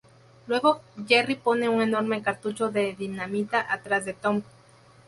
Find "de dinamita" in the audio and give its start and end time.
2.71-3.71